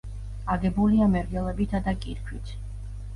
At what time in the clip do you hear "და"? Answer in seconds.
1.89-1.93